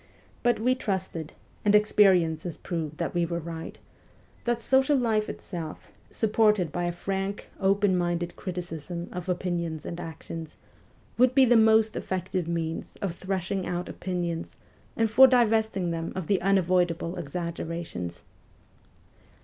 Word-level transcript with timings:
But 0.41 0.59
we 0.59 0.73
trusted 0.73 1.33
and 1.63 1.75
experience 1.75 2.41
has 2.41 2.57
proved 2.57 2.97
that 2.97 3.13
we 3.13 3.23
were 3.23 3.37
right 3.37 3.77
that 4.45 4.63
social 4.63 4.97
life 4.97 5.29
itself, 5.29 5.91
supported 6.09 6.71
by 6.71 6.85
a 6.85 6.91
frank, 6.91 7.49
open 7.59 7.95
minded 7.95 8.35
criticism 8.35 9.09
of 9.11 9.29
opinions 9.29 9.85
and 9.85 9.99
actions, 9.99 10.55
would 11.19 11.35
be 11.35 11.45
the 11.45 11.55
most 11.55 11.95
effective 11.95 12.47
means 12.47 12.97
for 12.99 13.09
threshing 13.09 13.67
out 13.67 13.87
opinions 13.87 14.55
and 14.97 15.11
for 15.11 15.27
divesting 15.27 15.91
them 15.91 16.13
of 16.15 16.25
the 16.25 16.41
unavoidable 16.41 17.15
exaggerations. 17.19 18.23